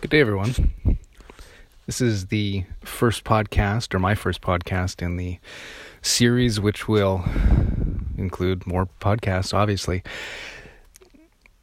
Good 0.00 0.10
day, 0.10 0.20
everyone. 0.20 0.70
This 1.86 2.00
is 2.00 2.26
the 2.26 2.62
first 2.84 3.24
podcast, 3.24 3.92
or 3.92 3.98
my 3.98 4.14
first 4.14 4.40
podcast 4.40 5.02
in 5.02 5.16
the 5.16 5.40
series, 6.02 6.60
which 6.60 6.86
will 6.86 7.24
include 8.16 8.64
more 8.64 8.88
podcasts, 9.00 9.52
obviously. 9.52 10.04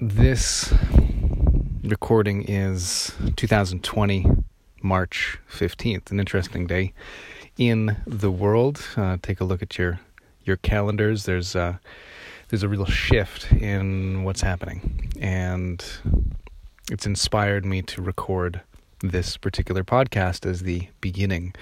This 0.01 0.73
recording 1.81 2.43
is 2.43 3.13
2020, 3.37 4.25
March 4.81 5.39
15th, 5.49 6.11
an 6.11 6.19
interesting 6.19 6.67
day 6.67 6.91
in 7.57 7.95
the 8.05 8.31
world. 8.31 8.85
Uh, 8.97 9.15
take 9.21 9.39
a 9.39 9.45
look 9.45 9.63
at 9.63 9.77
your 9.77 10.01
your 10.43 10.57
calendars. 10.57 11.23
There's 11.23 11.55
a, 11.55 11.79
there's 12.49 12.63
a 12.63 12.67
real 12.67 12.85
shift 12.85 13.49
in 13.53 14.25
what's 14.25 14.41
happening, 14.41 15.09
and 15.21 15.81
it's 16.91 17.05
inspired 17.05 17.65
me 17.65 17.81
to 17.83 18.01
record 18.01 18.61
this 19.01 19.37
particular 19.37 19.83
podcast 19.83 20.45
as 20.49 20.61
the 20.61 20.87
beginning 21.01 21.53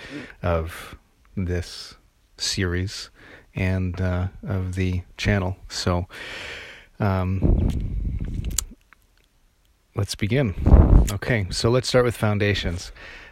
of 0.41 0.95
this 1.35 1.95
series 2.37 3.09
and 3.55 3.99
uh, 4.01 4.27
of 4.47 4.75
the 4.75 5.01
channel. 5.17 5.57
So, 5.69 6.07
um, 6.99 7.69
let's 9.95 10.15
begin. 10.15 10.55
Okay, 11.11 11.47
so 11.49 11.69
let's 11.69 11.87
start 11.87 12.05
with 12.05 12.15
foundations. 12.17 12.91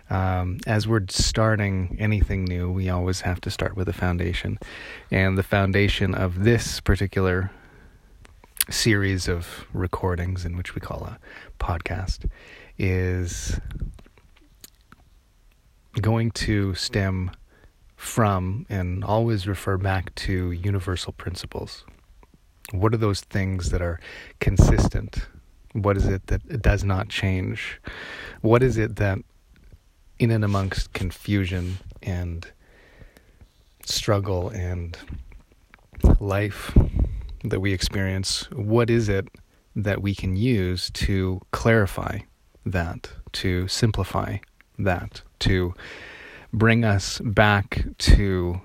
Um, 0.09 0.59
as 0.67 0.88
we're 0.88 1.05
starting 1.08 1.95
anything 1.99 2.44
new, 2.44 2.69
we 2.69 2.89
always 2.89 3.21
have 3.21 3.39
to 3.41 3.49
start 3.49 3.77
with 3.77 3.88
a 3.88 3.94
foundation. 3.94 4.59
And 5.09 5.38
the 5.38 5.44
foundation 5.44 6.13
of 6.13 6.44
this 6.44 6.81
particular 6.81 7.49
series 8.71 9.27
of 9.27 9.66
recordings, 9.73 10.45
in 10.45 10.57
which 10.57 10.75
we 10.75 10.81
call 10.81 11.03
a 11.03 11.20
podcast, 11.59 12.30
is 12.77 13.59
going 16.00 16.31
to 16.31 16.73
stem 16.75 17.31
from 17.95 18.66
and 18.69 19.03
always 19.03 19.47
refer 19.47 19.77
back 19.77 20.14
to 20.16 20.52
universal 20.52 21.14
principles. 21.14 21.86
What 22.72 22.94
are 22.94 22.97
those 22.97 23.22
things 23.22 23.69
that 23.72 23.81
are 23.81 23.99
consistent? 24.39 25.27
What 25.73 25.97
is 25.97 26.08
it 26.08 26.27
that 26.27 26.61
does 26.61 26.83
not 26.83 27.09
change? 27.09 27.80
What 28.42 28.64
is 28.64 28.77
it 28.77 28.95
that, 28.95 29.19
in 30.19 30.31
and 30.31 30.44
amongst 30.44 30.94
confusion 30.94 31.77
and 32.02 32.47
struggle 33.86 34.49
and 34.49 34.97
life, 36.19 36.75
that 37.44 37.59
we 37.59 37.73
experience, 37.73 38.50
what 38.52 38.89
is 38.89 39.09
it 39.09 39.28
that 39.75 40.02
we 40.02 40.14
can 40.14 40.36
use 40.36 40.89
to 40.92 41.42
clarify 41.52 42.20
that, 42.66 43.09
to 43.33 43.67
simplify 43.67 44.38
that, 44.78 45.22
to 45.39 45.73
bring 46.53 46.83
us 46.83 47.20
back 47.23 47.86
to 47.98 48.61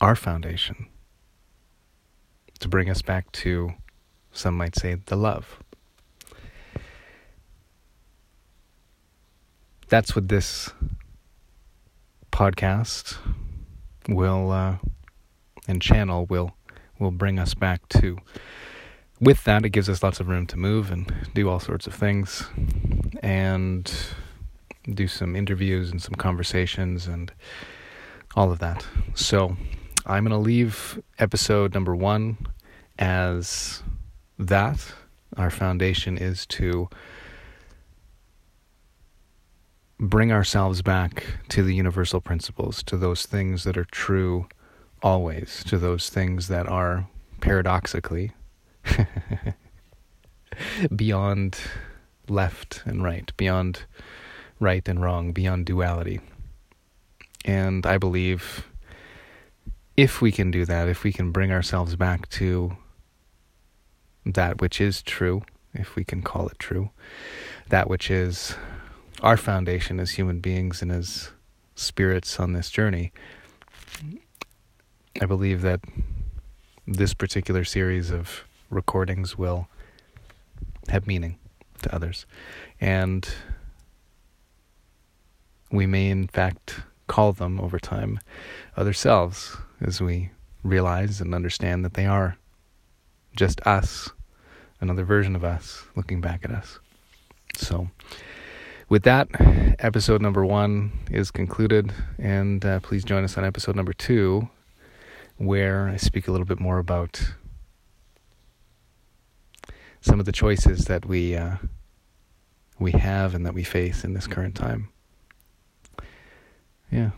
our 0.00 0.16
foundation, 0.16 0.86
to 2.60 2.68
bring 2.68 2.88
us 2.88 3.02
back 3.02 3.30
to, 3.32 3.72
some 4.32 4.56
might 4.56 4.76
say, 4.76 4.94
the 4.94 5.16
love. 5.16 5.58
That's 9.88 10.14
what 10.14 10.28
this 10.28 10.70
podcast 12.30 13.18
will 14.08 14.50
uh, 14.52 14.76
and 15.70 15.80
channel 15.80 16.26
will 16.26 16.54
will 16.98 17.10
bring 17.10 17.38
us 17.38 17.54
back 17.54 17.88
to. 17.88 18.18
With 19.20 19.44
that, 19.44 19.64
it 19.64 19.70
gives 19.70 19.88
us 19.88 20.02
lots 20.02 20.20
of 20.20 20.28
room 20.28 20.46
to 20.48 20.58
move 20.58 20.90
and 20.90 21.30
do 21.34 21.48
all 21.48 21.60
sorts 21.60 21.86
of 21.86 21.94
things, 21.94 22.46
and 23.22 23.90
do 24.92 25.06
some 25.06 25.34
interviews 25.36 25.90
and 25.90 26.02
some 26.02 26.14
conversations 26.14 27.06
and 27.06 27.32
all 28.34 28.52
of 28.52 28.58
that. 28.58 28.86
So, 29.14 29.56
I'm 30.06 30.24
going 30.24 30.30
to 30.32 30.36
leave 30.36 31.00
episode 31.18 31.72
number 31.74 31.94
one 31.94 32.36
as 32.98 33.82
that. 34.38 34.92
Our 35.36 35.50
foundation 35.50 36.18
is 36.18 36.44
to 36.46 36.88
bring 39.98 40.32
ourselves 40.32 40.82
back 40.82 41.24
to 41.50 41.62
the 41.62 41.74
universal 41.74 42.20
principles, 42.20 42.82
to 42.84 42.96
those 42.96 43.26
things 43.26 43.64
that 43.64 43.76
are 43.76 43.84
true 43.84 44.46
always 45.02 45.64
to 45.64 45.78
those 45.78 46.10
things 46.10 46.48
that 46.48 46.68
are 46.68 47.08
paradoxically 47.40 48.32
beyond 50.96 51.58
left 52.28 52.82
and 52.84 53.02
right, 53.02 53.32
beyond 53.36 53.84
right 54.58 54.86
and 54.88 55.02
wrong, 55.02 55.32
beyond 55.32 55.66
duality. 55.66 56.20
And 57.44 57.86
I 57.86 57.98
believe 57.98 58.66
if 59.96 60.20
we 60.20 60.32
can 60.32 60.50
do 60.50 60.64
that, 60.64 60.88
if 60.88 61.04
we 61.04 61.12
can 61.12 61.32
bring 61.32 61.52
ourselves 61.52 61.96
back 61.96 62.28
to 62.30 62.76
that 64.26 64.60
which 64.60 64.80
is 64.80 65.02
true, 65.02 65.42
if 65.74 65.96
we 65.96 66.04
can 66.04 66.22
call 66.22 66.48
it 66.48 66.58
true, 66.58 66.90
that 67.68 67.88
which 67.88 68.10
is 68.10 68.54
our 69.22 69.36
foundation 69.36 70.00
as 70.00 70.12
human 70.12 70.40
beings 70.40 70.82
and 70.82 70.92
as 70.92 71.30
spirits 71.74 72.38
on 72.38 72.52
this 72.52 72.70
journey, 72.70 73.12
I 75.22 75.26
believe 75.26 75.60
that 75.60 75.80
this 76.86 77.12
particular 77.12 77.62
series 77.62 78.10
of 78.10 78.44
recordings 78.70 79.36
will 79.36 79.68
have 80.88 81.06
meaning 81.06 81.36
to 81.82 81.94
others. 81.94 82.24
And 82.80 83.28
we 85.70 85.84
may, 85.84 86.08
in 86.08 86.26
fact, 86.26 86.80
call 87.06 87.34
them 87.34 87.60
over 87.60 87.78
time 87.78 88.18
other 88.78 88.94
selves 88.94 89.58
as 89.82 90.00
we 90.00 90.30
realize 90.64 91.20
and 91.20 91.34
understand 91.34 91.84
that 91.84 91.94
they 91.94 92.06
are 92.06 92.38
just 93.36 93.60
us, 93.66 94.08
another 94.80 95.04
version 95.04 95.36
of 95.36 95.44
us 95.44 95.84
looking 95.96 96.22
back 96.22 96.46
at 96.46 96.50
us. 96.50 96.78
So, 97.56 97.90
with 98.88 99.02
that, 99.02 99.28
episode 99.80 100.22
number 100.22 100.46
one 100.46 100.92
is 101.10 101.30
concluded, 101.30 101.92
and 102.18 102.64
uh, 102.64 102.80
please 102.80 103.04
join 103.04 103.22
us 103.22 103.36
on 103.36 103.44
episode 103.44 103.76
number 103.76 103.92
two 103.92 104.48
where 105.40 105.88
I 105.88 105.96
speak 105.96 106.28
a 106.28 106.32
little 106.32 106.46
bit 106.46 106.60
more 106.60 106.78
about 106.78 107.32
some 110.02 110.20
of 110.20 110.26
the 110.26 110.32
choices 110.32 110.84
that 110.84 111.06
we 111.06 111.34
uh, 111.34 111.56
we 112.78 112.92
have 112.92 113.34
and 113.34 113.46
that 113.46 113.54
we 113.54 113.64
face 113.64 114.04
in 114.04 114.12
this 114.12 114.26
current 114.26 114.54
time. 114.54 114.90
Yeah. 116.92 117.10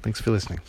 Thanks 0.00 0.18
for 0.18 0.30
listening. 0.30 0.60